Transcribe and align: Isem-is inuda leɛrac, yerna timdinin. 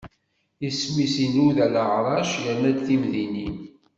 Isem-is 0.67 1.15
inuda 1.25 1.65
leɛrac, 1.73 2.31
yerna 2.43 2.71
timdinin. 2.85 3.57